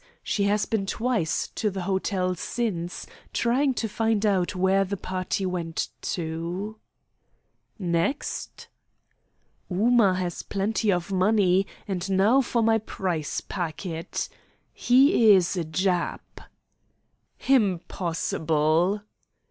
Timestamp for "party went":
4.97-5.89